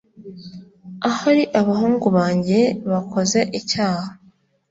Ahari 1.09 1.43
abahungu 1.59 2.07
banjye 2.17 2.59
bakoze 2.91 3.39
icyaha 3.59 4.09